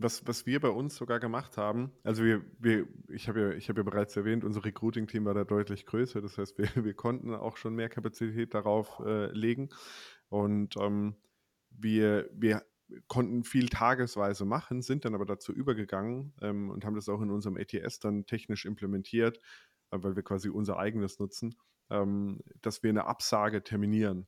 [0.00, 3.80] Was, was wir bei uns sogar gemacht haben, also wir, wir ich habe ja, habe
[3.80, 6.20] ja bereits erwähnt, unser Recruiting-Team war da deutlich größer.
[6.20, 9.70] Das heißt, wir, wir konnten auch schon mehr Kapazität darauf äh, legen.
[10.28, 11.16] Und ähm,
[11.70, 12.62] wir, wir
[13.06, 17.30] konnten viel tagesweise machen, sind dann aber dazu übergegangen ähm, und haben das auch in
[17.30, 19.38] unserem ATS dann technisch implementiert,
[19.90, 21.56] äh, weil wir quasi unser eigenes nutzen,
[21.90, 24.26] ähm, dass wir eine Absage terminieren.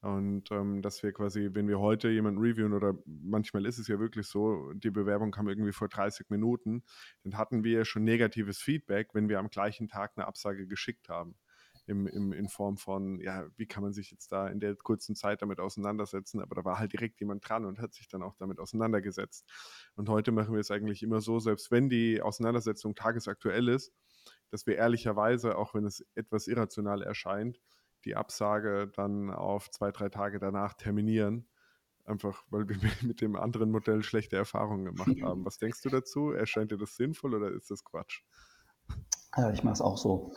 [0.00, 3.98] Und ähm, dass wir quasi, wenn wir heute jemanden reviewen oder manchmal ist es ja
[3.98, 6.84] wirklich so, die Bewerbung kam irgendwie vor 30 Minuten,
[7.24, 11.36] dann hatten wir schon negatives Feedback, wenn wir am gleichen Tag eine Absage geschickt haben.
[11.86, 15.16] im, im, in Form von, ja, wie kann man sich jetzt da in der kurzen
[15.16, 16.40] Zeit damit auseinandersetzen?
[16.40, 19.46] Aber da war halt direkt jemand dran und hat sich dann auch damit auseinandergesetzt.
[19.96, 23.92] Und heute machen wir es eigentlich immer so, selbst wenn die Auseinandersetzung tagesaktuell ist,
[24.50, 27.58] dass wir ehrlicherweise, auch wenn es etwas irrational erscheint,
[28.04, 31.46] die Absage dann auf zwei, drei Tage danach terminieren.
[32.04, 35.44] Einfach, weil wir mit dem anderen Modell schlechte Erfahrungen gemacht haben.
[35.44, 36.30] Was denkst du dazu?
[36.30, 38.22] Erscheint dir das sinnvoll oder ist das Quatsch?
[39.36, 40.32] Ja, ich mache es auch so.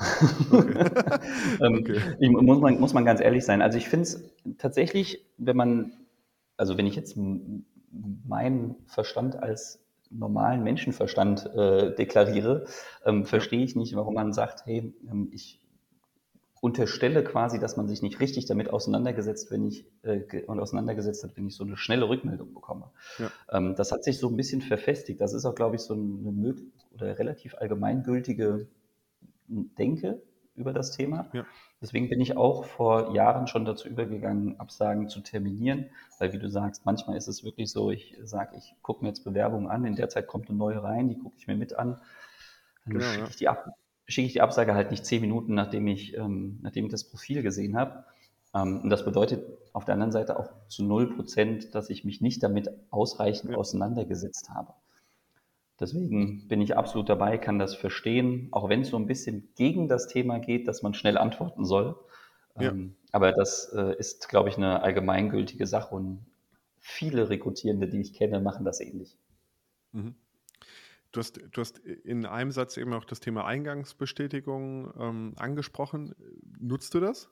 [0.51, 0.85] Okay.
[1.61, 2.01] ähm, okay.
[2.19, 3.61] Ich, muss, man, muss man ganz ehrlich sein.
[3.61, 4.21] Also ich finde es
[4.57, 5.93] tatsächlich, wenn man,
[6.57, 7.17] also wenn ich jetzt
[8.27, 12.65] meinen Verstand als normalen Menschenverstand äh, deklariere,
[13.05, 15.60] ähm, verstehe ich nicht, warum man sagt, hey, ähm, ich
[16.61, 21.35] unterstelle quasi, dass man sich nicht richtig damit auseinandergesetzt, wenn ich äh, und auseinandergesetzt hat,
[21.35, 22.91] wenn ich so eine schnelle Rückmeldung bekomme.
[23.17, 23.31] Ja.
[23.51, 25.19] Ähm, das hat sich so ein bisschen verfestigt.
[25.19, 28.67] Das ist auch, glaube ich, so eine mögliche oder relativ allgemeingültige
[29.47, 30.21] Denke
[30.55, 31.29] über das Thema.
[31.33, 31.45] Ja.
[31.81, 36.47] Deswegen bin ich auch vor Jahren schon dazu übergegangen, Absagen zu terminieren, weil wie du
[36.47, 39.95] sagst, manchmal ist es wirklich so, ich sage, ich gucke mir jetzt Bewerbungen an, in
[39.95, 41.99] der Zeit kommt eine neue rein, die gucke ich mir mit an,
[42.85, 43.73] dann genau, schicke ich die ab,
[44.11, 47.41] schicke ich die Absage halt nicht zehn Minuten, nachdem ich, ähm, nachdem ich das Profil
[47.41, 48.05] gesehen habe.
[48.53, 52.21] Ähm, und das bedeutet auf der anderen Seite auch zu null Prozent, dass ich mich
[52.21, 53.57] nicht damit ausreichend ja.
[53.57, 54.73] auseinandergesetzt habe.
[55.79, 59.87] Deswegen bin ich absolut dabei, kann das verstehen, auch wenn es so ein bisschen gegen
[59.87, 61.95] das Thema geht, dass man schnell antworten soll.
[62.59, 62.69] Ja.
[62.69, 66.25] Ähm, aber das äh, ist, glaube ich, eine allgemeingültige Sache und
[66.77, 69.17] viele Rekrutierende, die ich kenne, machen das ähnlich.
[69.91, 70.15] Mhm.
[71.11, 76.15] Du hast, du hast in einem Satz eben auch das Thema Eingangsbestätigung ähm, angesprochen.
[76.57, 77.29] Nutzt du das?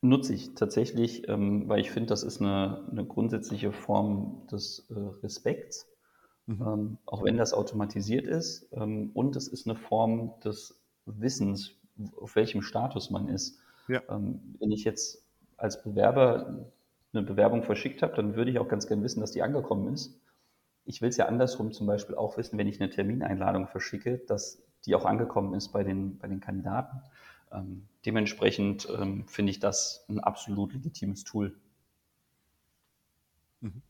[0.00, 4.98] Nutze ich tatsächlich, ähm, weil ich finde, das ist eine, eine, grundsätzliche Form des äh,
[5.22, 5.86] Respekts,
[6.46, 6.62] mhm.
[6.62, 8.68] ähm, auch wenn das automatisiert ist.
[8.72, 11.76] Ähm, und es ist eine Form des Wissens,
[12.20, 13.60] auf welchem Status man ist.
[13.86, 14.02] Ja.
[14.10, 15.24] Ähm, wenn ich jetzt
[15.56, 16.66] als Bewerber
[17.12, 20.20] eine Bewerbung verschickt habe, dann würde ich auch ganz gern wissen, dass die angekommen ist
[20.84, 24.62] ich will es ja andersrum zum Beispiel auch wissen, wenn ich eine Termineinladung verschicke, dass
[24.86, 27.00] die auch angekommen ist bei den, bei den Kandidaten.
[27.52, 31.56] Ähm, dementsprechend ähm, finde ich das ein absolut legitimes Tool.
[33.60, 33.82] Mhm.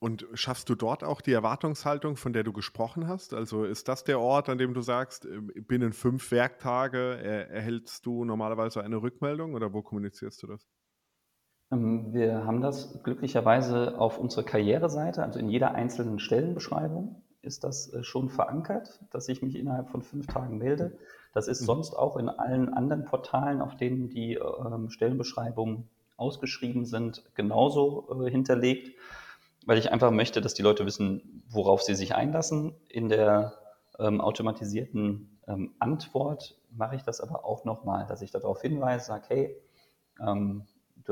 [0.00, 3.34] Und schaffst du dort auch die Erwartungshaltung, von der du gesprochen hast?
[3.34, 8.24] Also ist das der Ort, an dem du sagst, äh, binnen fünf Werktage erhältst du
[8.24, 10.66] normalerweise eine Rückmeldung oder wo kommunizierst du das?
[11.70, 17.92] Ähm, wir haben das glücklicherweise auf unserer Karriereseite, also in jeder einzelnen Stellenbeschreibung ist das
[17.92, 20.98] äh, schon verankert, dass ich mich innerhalb von fünf Tagen melde.
[21.32, 21.66] Das ist mhm.
[21.66, 28.30] sonst auch in allen anderen Portalen, auf denen die ähm, Stellenbeschreibungen ausgeschrieben sind, genauso äh,
[28.30, 28.96] hinterlegt,
[29.66, 32.74] weil ich einfach möchte, dass die Leute wissen, worauf sie sich einlassen.
[32.88, 33.54] In der
[33.98, 39.24] ähm, automatisierten ähm, Antwort mache ich das aber auch nochmal, dass ich darauf hinweise, sage,
[39.28, 39.56] hey,
[40.20, 40.64] ähm,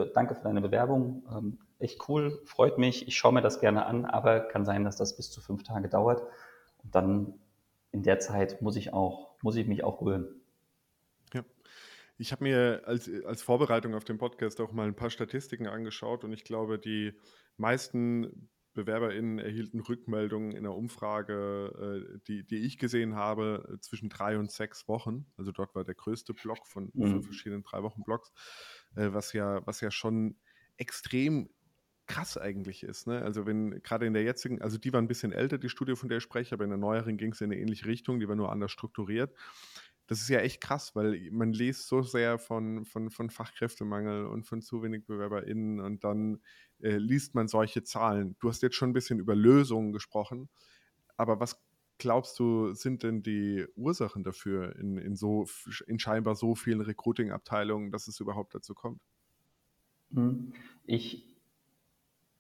[0.05, 4.05] danke für deine Bewerbung, ähm, echt cool, freut mich, ich schaue mir das gerne an,
[4.05, 6.23] aber kann sein, dass das bis zu fünf Tage dauert.
[6.83, 7.35] Und dann
[7.93, 10.29] in der Zeit muss ich auch, muss ich mich auch rühren.
[11.33, 11.45] Ja.
[12.19, 16.25] Ich habe mir als, als Vorbereitung auf den Podcast auch mal ein paar Statistiken angeschaut
[16.25, 17.15] und ich glaube, die
[17.57, 24.39] meisten BewerberInnen erhielten Rückmeldungen in der Umfrage, äh, die, die ich gesehen habe, zwischen drei
[24.39, 25.27] und sechs Wochen.
[25.37, 27.11] Also dort war der größte Block von, mhm.
[27.11, 28.33] von verschiedenen drei Wochen Blocks
[28.97, 30.37] äh, was ja, was ja schon
[30.77, 31.49] extrem
[32.07, 33.07] krass eigentlich ist.
[33.07, 33.23] Ne?
[33.23, 36.09] Also wenn gerade in der jetzigen, also die war ein bisschen älter, die Studie, von
[36.09, 38.37] der ich spreche, aber in der neueren ging es in eine ähnliche Richtung, die war
[38.37, 39.35] nur anders strukturiert.
[40.07, 44.47] Das ist ja echt krass, weil man liest so sehr von, von, von Fachkräftemangel und
[44.47, 46.43] von zu wenig BewerberInnen und dann
[46.81, 48.37] äh, liest man solche Zahlen.
[48.39, 50.49] Du hast jetzt schon ein bisschen über Lösungen gesprochen,
[51.17, 51.66] aber was
[51.99, 55.47] glaubst du, sind denn die Ursachen dafür in, in, so,
[55.87, 59.01] in scheinbar so vielen Recruiting-Abteilungen, dass es überhaupt dazu kommt?
[60.13, 60.53] Hm,
[60.85, 61.27] ich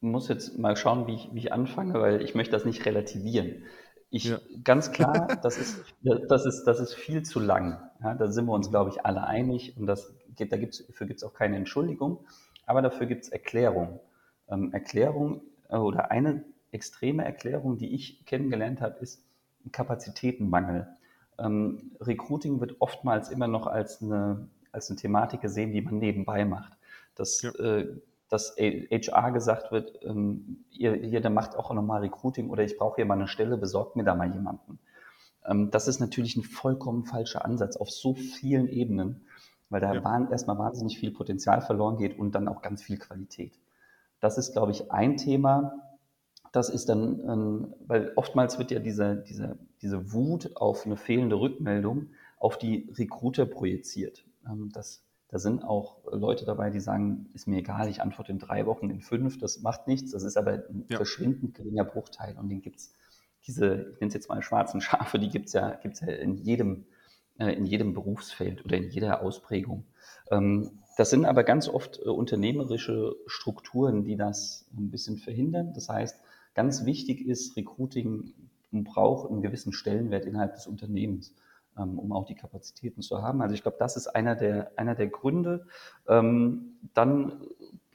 [0.01, 3.64] muss jetzt mal schauen, wie ich, wie ich anfange, weil ich möchte das nicht relativieren.
[4.11, 4.38] Ich, ja.
[4.62, 7.81] Ganz klar, das ist, das, ist, das ist viel zu lang.
[8.03, 10.14] Ja, da sind wir uns, glaube ich, alle einig und das
[10.45, 12.25] da gibt's, dafür gibt es auch keine Entschuldigung,
[12.66, 14.01] aber dafür gibt es Erklärung.
[14.49, 19.25] Ähm, Erklärung äh, oder eine extreme Erklärung, die ich kennengelernt habe, ist,
[19.72, 20.88] Kapazitätenmangel.
[21.38, 26.44] Ähm, Recruiting wird oftmals immer noch als eine, als eine Thematik gesehen, die man nebenbei
[26.44, 26.76] macht.
[27.14, 27.50] Dass, ja.
[27.52, 27.88] äh,
[28.29, 33.07] dass HR gesagt wird, ähm, ihr, ihr macht auch nochmal Recruiting oder ich brauche hier
[33.07, 34.79] mal eine Stelle, besorgt mir da mal jemanden.
[35.46, 39.26] Ähm, das ist natürlich ein vollkommen falscher Ansatz auf so vielen Ebenen,
[39.70, 40.29] weil da ja.
[40.31, 43.59] erstmal wahnsinnig viel Potenzial verloren geht und dann auch ganz viel Qualität.
[44.20, 45.96] Das ist, glaube ich, ein Thema,
[46.57, 51.38] das ist dann, ähm, weil oftmals wird ja diese, diese, diese Wut auf eine fehlende
[51.38, 54.25] Rückmeldung auf die Recruiter projiziert.
[54.47, 58.38] Ähm, das, da sind auch Leute dabei, die sagen, ist mir egal, ich antworte in
[58.38, 60.12] drei Wochen, in fünf, das macht nichts.
[60.12, 60.97] Das ist aber ein ja.
[60.97, 62.35] verschwindend geringer Bruchteil.
[62.38, 62.95] Und den gibt es,
[63.47, 66.37] diese, ich nenne es jetzt mal schwarzen Schafe, die gibt es ja, gibt's ja in
[66.37, 66.87] jedem,
[67.38, 69.85] äh, in jedem Berufsfeld oder in jeder Ausprägung.
[70.31, 75.75] Ähm, das sind aber ganz oft äh, unternehmerische Strukturen, die das ein bisschen verhindern.
[75.75, 76.19] Das heißt,
[76.57, 78.33] ganz wichtig ist, Recruiting
[78.73, 81.35] braucht einen gewissen Stellenwert innerhalb des Unternehmens,
[81.79, 83.40] ähm, um auch die Kapazitäten zu haben.
[83.42, 85.66] Also ich glaube, das ist einer der, einer der Gründe.
[86.09, 87.45] Ähm, dann,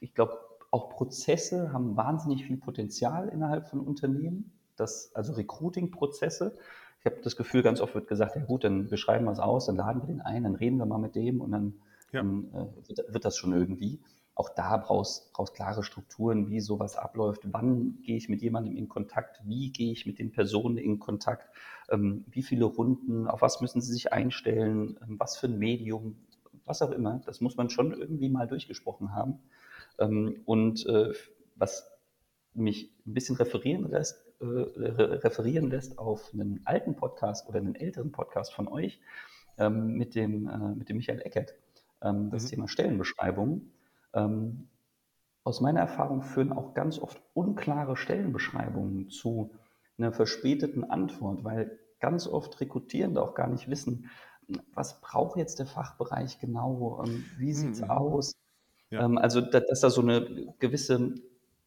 [0.00, 0.38] ich glaube,
[0.70, 4.52] auch Prozesse haben wahnsinnig viel Potenzial innerhalb von Unternehmen.
[4.76, 6.56] Das, also Recruiting-Prozesse.
[7.00, 9.66] Ich habe das Gefühl, ganz oft wird gesagt, ja gut, dann beschreiben wir es aus,
[9.66, 11.74] dann laden wir den ein, dann reden wir mal mit dem und dann
[12.12, 12.22] ja.
[12.22, 13.98] dann äh, wird, wird, das schon irgendwie.
[14.34, 17.42] Auch da brauchst du klare Strukturen, wie sowas abläuft.
[17.44, 19.40] Wann gehe ich mit jemandem in Kontakt?
[19.44, 21.48] Wie gehe ich mit den Personen in Kontakt?
[21.90, 23.26] Ähm, wie viele Runden?
[23.26, 24.98] Auf was müssen sie sich einstellen?
[25.02, 26.16] Ähm, was für ein Medium?
[26.64, 27.20] Was auch immer.
[27.26, 29.38] Das muss man schon irgendwie mal durchgesprochen haben.
[29.98, 31.12] Ähm, und äh,
[31.56, 31.90] was
[32.54, 38.12] mich ein bisschen referieren lässt, äh, referieren lässt auf einen alten Podcast oder einen älteren
[38.12, 39.00] Podcast von euch
[39.58, 41.54] ähm, mit, dem, äh, mit dem Michael Eckert
[42.02, 42.48] ähm, das mhm.
[42.48, 43.70] Thema Stellenbeschreibung.
[44.14, 44.68] Ähm,
[45.44, 49.52] aus meiner Erfahrung führen auch ganz oft unklare Stellenbeschreibungen zu
[49.98, 54.10] einer verspäteten Antwort, weil ganz oft Rekrutierende auch gar nicht wissen,
[54.74, 57.90] was braucht jetzt der Fachbereich genau, ähm, wie sieht es mhm.
[57.90, 58.32] aus.
[58.90, 59.04] Ja.
[59.04, 61.14] Ähm, also, dass da so eine gewisse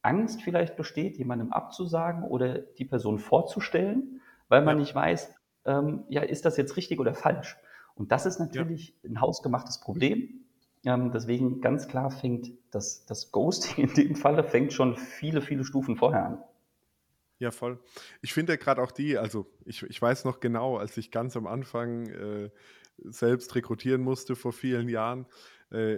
[0.01, 4.81] Angst vielleicht besteht, jemandem abzusagen oder die Person vorzustellen, weil man ja.
[4.81, 5.33] nicht weiß,
[5.65, 7.57] ähm, ja, ist das jetzt richtig oder falsch?
[7.95, 9.09] Und das ist natürlich ja.
[9.09, 10.44] ein hausgemachtes Problem.
[10.85, 15.65] Ähm, deswegen ganz klar fängt das, das Ghosting in dem Falle fängt schon viele, viele
[15.65, 16.43] Stufen vorher an.
[17.37, 17.79] Ja, voll.
[18.21, 21.35] Ich finde ja gerade auch die, also ich, ich weiß noch genau, als ich ganz
[21.35, 22.49] am Anfang äh,
[22.97, 25.25] selbst rekrutieren musste vor vielen Jahren,
[25.69, 25.97] äh,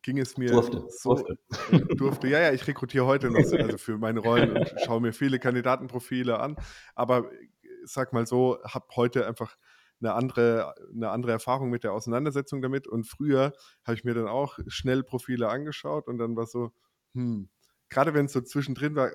[0.00, 1.38] ging es mir durfte, so, durfte.
[1.70, 2.28] Äh, durfte.
[2.28, 6.38] Ja, ja, ich rekrutiere heute noch, also für meine Rollen und schaue mir viele Kandidatenprofile
[6.38, 6.56] an,
[6.94, 7.48] aber äh,
[7.84, 9.56] sag mal so, habe heute einfach
[10.00, 12.86] eine andere, eine andere Erfahrung mit der Auseinandersetzung damit.
[12.86, 13.52] Und früher
[13.84, 16.72] habe ich mir dann auch schnell Profile angeschaut und dann war so,
[17.14, 17.48] hm,
[17.88, 19.10] gerade wenn es so zwischendrin war,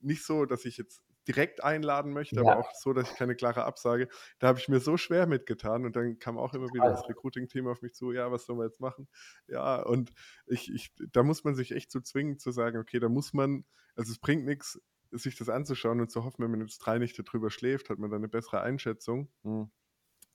[0.00, 2.42] nicht so, dass ich jetzt direkt einladen möchte, ja.
[2.42, 4.08] aber auch so, dass ich keine klare Absage.
[4.38, 7.70] Da habe ich mir so schwer mitgetan und dann kam auch immer wieder das Recruiting-Thema
[7.72, 9.06] auf mich zu, ja, was sollen wir jetzt machen?
[9.46, 10.12] Ja, und
[10.46, 13.32] ich, ich, da muss man sich echt zu so zwingen zu sagen, okay, da muss
[13.32, 14.80] man, also es bringt nichts,
[15.12, 18.10] sich das anzuschauen und zu hoffen, wenn man jetzt drei Nächte drüber schläft, hat man
[18.10, 19.30] dann eine bessere Einschätzung.
[19.42, 19.70] Hm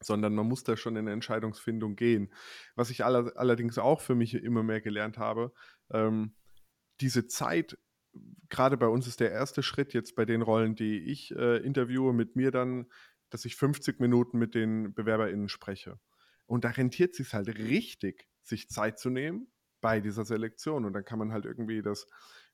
[0.01, 2.33] sondern man muss da schon in eine Entscheidungsfindung gehen.
[2.75, 5.53] Was ich aller, allerdings auch für mich immer mehr gelernt habe,
[5.91, 6.35] ähm,
[7.01, 7.77] diese Zeit,
[8.49, 12.13] gerade bei uns ist der erste Schritt jetzt bei den Rollen, die ich äh, interviewe,
[12.13, 12.87] mit mir dann,
[13.29, 15.99] dass ich 50 Minuten mit den BewerberInnen spreche.
[16.45, 19.47] Und da rentiert es sich halt richtig, sich Zeit zu nehmen
[19.81, 20.85] bei dieser Selektion.
[20.85, 22.07] Und dann kann man halt irgendwie das,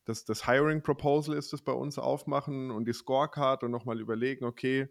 [0.05, 4.45] das, das Hiring Proposal ist das bei uns aufmachen und die Scorecard und nochmal überlegen,
[4.45, 4.87] okay,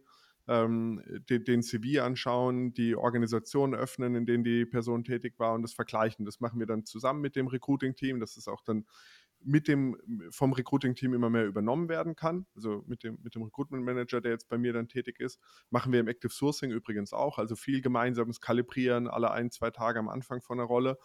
[0.50, 5.62] ähm, den, den CV anschauen, die Organisation öffnen, in denen die Person tätig war und
[5.62, 6.24] das vergleichen.
[6.24, 8.18] Das machen wir dann zusammen mit dem Recruiting-Team.
[8.18, 8.84] Das ist auch dann
[9.42, 9.96] mit dem
[10.30, 12.46] vom Recruiting-Team immer mehr übernommen werden kann.
[12.56, 15.38] Also mit dem, mit dem Recruitment-Manager, der jetzt bei mir dann tätig ist,
[15.70, 17.38] machen wir im Active Sourcing übrigens auch.
[17.38, 20.98] Also viel gemeinsames Kalibrieren alle ein, zwei Tage am Anfang von der Rolle.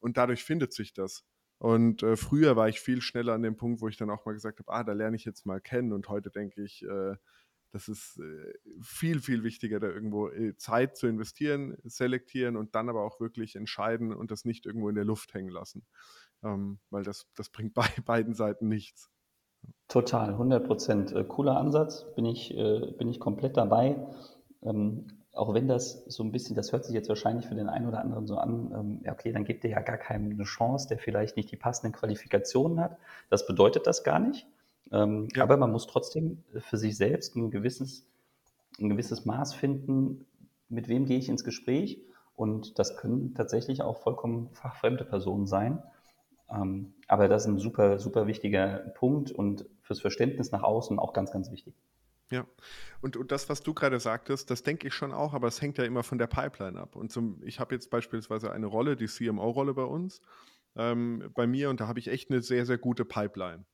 [0.00, 1.22] Und dadurch findet sich das.
[1.58, 4.32] Und äh, früher war ich viel schneller an dem Punkt, wo ich dann auch mal
[4.32, 5.92] gesagt habe, ah, da lerne ich jetzt mal kennen.
[5.92, 7.16] Und heute denke ich, äh,
[7.72, 12.88] das ist äh, viel, viel wichtiger, da irgendwo äh, Zeit zu investieren, selektieren und dann
[12.88, 15.86] aber auch wirklich entscheiden und das nicht irgendwo in der Luft hängen lassen.
[16.42, 19.10] Ähm, weil das, das bringt bei beiden Seiten nichts.
[19.88, 21.12] Total, 100 Prozent.
[21.12, 22.54] Äh, cooler Ansatz, bin ich,
[22.98, 23.96] bin ich komplett dabei.
[24.62, 27.86] Ähm, auch wenn das so ein bisschen, das hört sich jetzt wahrscheinlich für den einen
[27.86, 30.98] oder anderen so an, ähm, okay, dann gibt ihr ja gar keinem eine Chance, der
[30.98, 32.96] vielleicht nicht die passenden Qualifikationen hat.
[33.28, 34.46] Das bedeutet das gar nicht.
[34.92, 35.42] Ähm, ja.
[35.42, 38.06] Aber man muss trotzdem für sich selbst ein gewisses,
[38.78, 40.26] ein gewisses Maß finden,
[40.68, 42.00] mit wem gehe ich ins Gespräch.
[42.34, 45.82] Und das können tatsächlich auch vollkommen fachfremde Personen sein.
[46.50, 51.12] Ähm, aber das ist ein super, super wichtiger Punkt und fürs Verständnis nach außen auch
[51.12, 51.74] ganz, ganz wichtig.
[52.30, 52.44] Ja,
[53.00, 55.78] und, und das, was du gerade sagtest, das denke ich schon auch, aber es hängt
[55.78, 56.96] ja immer von der Pipeline ab.
[56.96, 60.20] Und zum, ich habe jetzt beispielsweise eine Rolle, die CMO-Rolle bei uns,
[60.74, 63.64] ähm, bei mir, und da habe ich echt eine sehr, sehr gute Pipeline.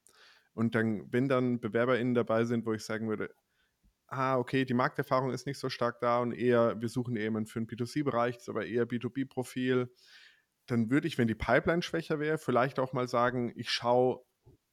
[0.54, 3.34] Und dann, wenn dann BewerberInnen dabei sind, wo ich sagen würde,
[4.08, 7.60] ah, okay, die Markterfahrung ist nicht so stark da und eher, wir suchen jemanden für
[7.60, 9.90] den B2C-Bereich, das ist aber eher B2B-Profil,
[10.66, 14.22] dann würde ich, wenn die Pipeline schwächer wäre, vielleicht auch mal sagen, ich schaue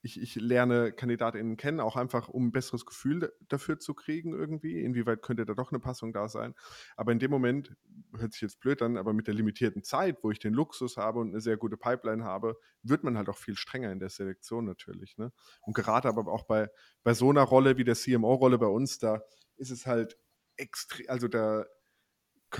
[0.02, 4.80] ich, ich lerne KandidatInnen kennen, auch einfach, um ein besseres Gefühl dafür zu kriegen irgendwie.
[4.80, 6.54] Inwieweit könnte da doch eine Passung da sein.
[6.96, 7.76] Aber in dem Moment,
[8.16, 11.20] hört sich jetzt blöd an, aber mit der limitierten Zeit, wo ich den Luxus habe
[11.20, 14.64] und eine sehr gute Pipeline habe, wird man halt auch viel strenger in der Selektion
[14.64, 15.18] natürlich.
[15.18, 15.32] Ne?
[15.62, 16.70] Und gerade aber auch bei,
[17.02, 19.22] bei so einer Rolle wie der CMO-Rolle bei uns, da
[19.56, 20.16] ist es halt
[20.56, 21.66] extrem, also da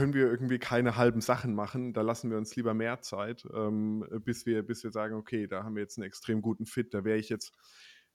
[0.01, 1.93] können wir irgendwie keine halben Sachen machen.
[1.93, 5.63] Da lassen wir uns lieber mehr Zeit, ähm, bis, wir, bis wir sagen, okay, da
[5.63, 6.95] haben wir jetzt einen extrem guten Fit.
[6.95, 7.53] Da wäre ich jetzt,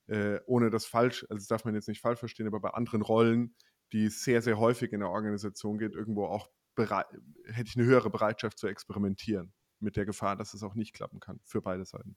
[0.08, 3.02] äh, ohne das falsch, also das darf man jetzt nicht falsch verstehen, aber bei anderen
[3.02, 3.54] Rollen,
[3.92, 8.58] die sehr, sehr häufig in der Organisation geht, irgendwo auch hätte ich eine höhere Bereitschaft
[8.58, 12.16] zu experimentieren, mit der Gefahr, dass es auch nicht klappen kann, für beide Seiten.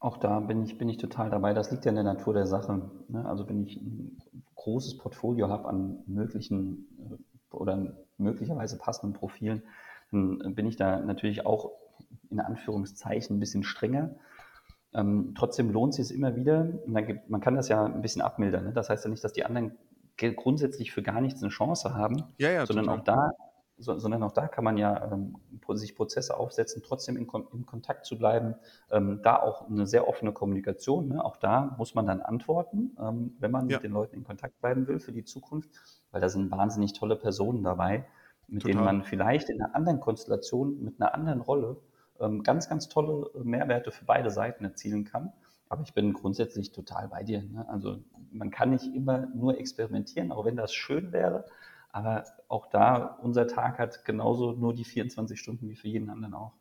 [0.00, 1.54] Auch da bin ich, bin ich total dabei.
[1.54, 2.90] Das liegt ja in der Natur der Sache.
[3.08, 3.24] Ne?
[3.24, 4.18] Also wenn ich ein
[4.54, 9.62] großes Portfolio habe an möglichen äh, oder möglicherweise passenden Profilen,
[10.12, 11.72] dann bin ich da natürlich auch
[12.30, 14.14] in Anführungszeichen ein bisschen strenger.
[14.92, 16.64] Ähm, trotzdem lohnt sich es immer wieder.
[17.06, 18.64] Gibt, man kann das ja ein bisschen abmildern.
[18.64, 18.72] Ne?
[18.72, 19.76] Das heißt ja nicht, dass die anderen
[20.16, 23.30] grundsätzlich für gar nichts eine Chance haben, ja, ja, sondern auch da
[23.80, 25.36] sondern auch da kann man ja ähm,
[25.70, 28.54] sich Prozesse aufsetzen, trotzdem in, in Kontakt zu bleiben,
[28.90, 31.08] ähm, da auch eine sehr offene Kommunikation.
[31.08, 31.24] Ne?
[31.24, 33.76] Auch da muss man dann antworten, ähm, wenn man ja.
[33.76, 35.70] mit den Leuten in Kontakt bleiben will für die Zukunft,
[36.10, 38.04] weil da sind wahnsinnig tolle Personen dabei,
[38.48, 38.74] mit Total.
[38.74, 41.76] denen man vielleicht in einer anderen Konstellation, mit einer anderen Rolle
[42.20, 45.32] ähm, ganz, ganz tolle Mehrwerte für beide Seiten erzielen kann.
[45.68, 47.42] Aber ich bin grundsätzlich total bei dir.
[47.42, 47.64] Ne?
[47.68, 47.98] Also
[48.32, 51.44] man kann nicht immer nur experimentieren, auch wenn das schön wäre.
[51.92, 56.34] Aber auch da, unser Tag hat genauso nur die 24 Stunden wie für jeden anderen
[56.34, 56.54] auch.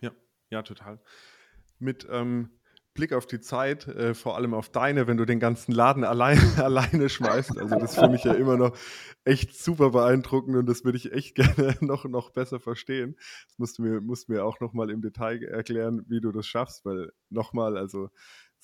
[0.00, 0.10] Ja,
[0.50, 1.00] ja, total.
[1.78, 2.50] Mit ähm,
[2.94, 6.38] Blick auf die Zeit, äh, vor allem auf deine, wenn du den ganzen Laden allein,
[6.58, 7.58] alleine schmeißt.
[7.58, 8.76] Also das finde ich ja immer noch
[9.24, 13.16] echt super beeindruckend und das würde ich echt gerne noch, noch besser verstehen.
[13.48, 16.84] Das musst du mir, musst mir auch nochmal im Detail erklären, wie du das schaffst,
[16.84, 18.10] weil nochmal, also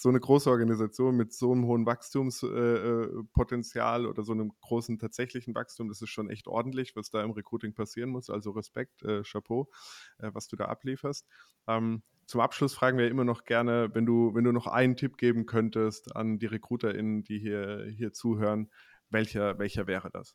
[0.01, 4.99] so eine große Organisation mit so einem hohen Wachstumspotenzial äh, äh oder so einem großen
[4.99, 8.31] tatsächlichen Wachstum, das ist schon echt ordentlich, was da im Recruiting passieren muss.
[8.31, 9.69] Also Respekt, äh, Chapeau,
[10.17, 11.27] äh, was du da ablieferst.
[11.69, 15.19] Ähm, zum Abschluss fragen wir immer noch gerne, wenn du, wenn du noch einen Tipp
[15.19, 18.71] geben könntest an die RecruiterInnen, die hier, hier zuhören,
[19.11, 20.35] welcher, welcher wäre das?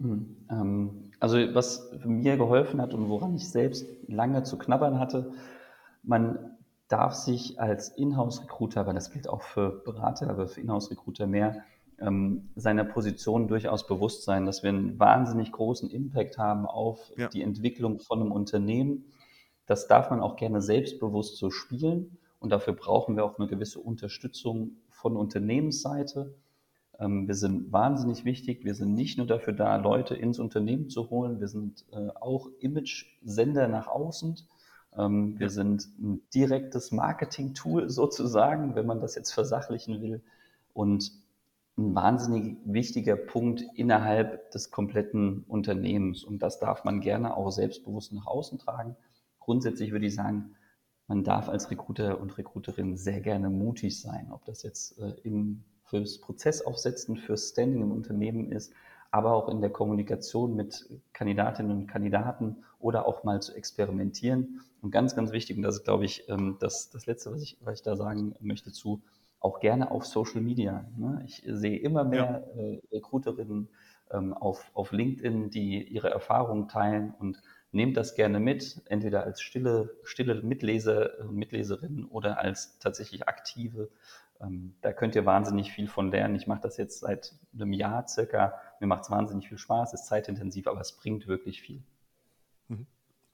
[0.00, 5.32] Hm, ähm, also was mir geholfen hat und woran ich selbst lange zu knabbern hatte,
[6.02, 6.57] man
[6.88, 11.62] darf sich als Inhouse-Recruiter, aber das gilt auch für Berater, aber für Inhouse-Recruiter mehr,
[12.00, 17.28] ähm, seiner Position durchaus bewusst sein, dass wir einen wahnsinnig großen Impact haben auf ja.
[17.28, 19.04] die Entwicklung von einem Unternehmen.
[19.66, 23.80] Das darf man auch gerne selbstbewusst so spielen und dafür brauchen wir auch eine gewisse
[23.80, 26.34] Unterstützung von Unternehmensseite.
[26.98, 28.64] Ähm, wir sind wahnsinnig wichtig.
[28.64, 31.40] Wir sind nicht nur dafür da, Leute ins Unternehmen zu holen.
[31.40, 34.36] Wir sind äh, auch Image-Sender nach außen.
[34.98, 40.20] Ähm, wir sind ein direktes Marketing-Tool sozusagen, wenn man das jetzt versachlichen will.
[40.74, 41.12] Und
[41.78, 46.24] ein wahnsinnig wichtiger Punkt innerhalb des kompletten Unternehmens.
[46.24, 48.96] Und das darf man gerne auch selbstbewusst nach außen tragen.
[49.38, 50.56] Grundsätzlich würde ich sagen,
[51.06, 55.64] man darf als Recruiter und Recruiterin sehr gerne mutig sein, ob das jetzt äh, im,
[55.84, 58.72] fürs Prozessaufsetzen, fürs Standing im Unternehmen ist,
[59.10, 64.60] aber auch in der Kommunikation mit Kandidatinnen und Kandidaten oder auch mal zu experimentieren.
[64.82, 67.56] Und ganz, ganz wichtig, und das ist, glaube ich, ähm, das, das Letzte, was ich,
[67.60, 69.02] was ich da sagen möchte zu,
[69.40, 70.84] auch gerne auf Social Media.
[70.96, 71.22] Ne?
[71.26, 72.62] Ich sehe immer mehr ja.
[72.62, 73.68] äh, Recruiterinnen
[74.10, 77.40] ähm, auf, auf LinkedIn, die ihre Erfahrungen teilen und
[77.70, 83.90] nehmt das gerne mit, entweder als stille, stille Mitleser, Mitleserin oder als tatsächlich aktive
[84.40, 86.34] ähm, da könnt ihr wahnsinnig viel von lernen.
[86.34, 88.54] Ich mache das jetzt seit einem Jahr circa.
[88.80, 91.82] Mir macht es wahnsinnig viel Spaß, ist zeitintensiv, aber es bringt wirklich viel.
[92.68, 92.86] Mhm.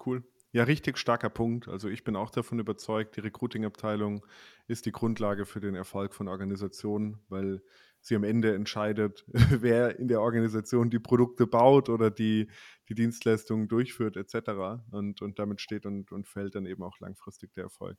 [0.04, 0.24] Cool.
[0.52, 1.66] Ja, richtig starker Punkt.
[1.66, 4.24] Also ich bin auch davon überzeugt, die Recruiting-Abteilung
[4.68, 7.60] ist die Grundlage für den Erfolg von Organisationen, weil
[8.00, 12.48] sie am Ende entscheidet, wer in der Organisation die Produkte baut oder die,
[12.88, 14.82] die Dienstleistungen durchführt etc.
[14.92, 17.98] Und, und damit steht und, und fällt dann eben auch langfristig der Erfolg.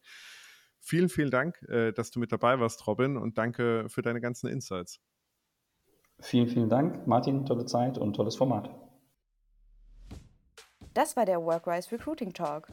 [0.88, 4.48] Vielen, vielen Dank, äh, dass du mit dabei warst, Robin, und danke für deine ganzen
[4.52, 5.02] Insights.
[6.20, 7.44] Vielen, vielen Dank, Martin.
[7.44, 8.70] Tolle Zeit und tolles Format.
[10.94, 12.68] Das war der Workrise Recruiting Talk.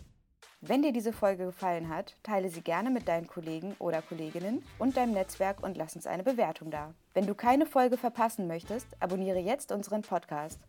[0.60, 4.98] Wenn dir diese Folge gefallen hat, teile sie gerne mit deinen Kollegen oder Kolleginnen und
[4.98, 6.92] deinem Netzwerk und lass uns eine Bewertung da.
[7.14, 10.60] Wenn du keine Folge verpassen möchtest, abonniere jetzt unseren Podcast.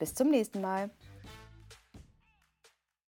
[0.00, 0.90] Bis zum nächsten Mal.